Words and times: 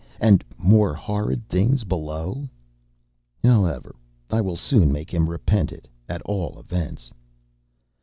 and 0.19 0.43
more 0.57 0.95
horrid 0.95 1.47
things 1.47 1.83
below? 1.83 2.49
However, 3.43 3.93
I 4.31 4.41
will 4.41 4.55
soon 4.55 4.91
make 4.91 5.13
him 5.13 5.29
repent 5.29 5.71
it, 5.71 5.87
at 6.09 6.23
all 6.23 6.57
events. 6.59 7.11